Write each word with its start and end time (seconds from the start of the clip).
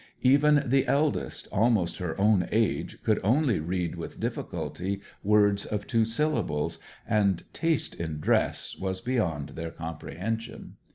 Even 0.23 0.63
the 0.65 0.87
eldest, 0.87 1.47
almost 1.51 1.97
her 1.97 2.19
own 2.19 2.47
age, 2.51 2.97
could 3.03 3.19
only 3.23 3.59
read 3.59 3.93
with 3.93 4.19
difficulty 4.19 4.99
words 5.23 5.63
of 5.63 5.85
two 5.85 6.05
syllables; 6.05 6.79
and 7.07 7.43
taste 7.53 7.93
in 7.93 8.19
dress 8.19 8.75
was 8.79 8.99
beyond 8.99 9.49
their 9.49 9.69
comprehension. 9.69 10.77